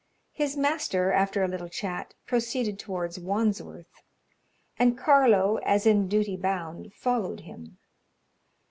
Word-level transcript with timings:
His 0.31 0.57
master, 0.57 1.11
after 1.11 1.43
a 1.43 1.47
little 1.47 1.69
chat, 1.69 2.15
proceeded 2.25 2.79
towards 2.79 3.19
Wandsworth, 3.19 4.01
and 4.79 4.97
Carlo, 4.97 5.57
as 5.57 5.85
in 5.85 6.07
duty 6.07 6.35
bound, 6.35 6.91
followed 6.95 7.41
him. 7.41 7.77